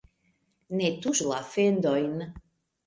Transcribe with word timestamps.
Ne 0.81 0.89
tuŝu 1.03 1.31
la 1.33 1.39
fendojn 1.53 2.19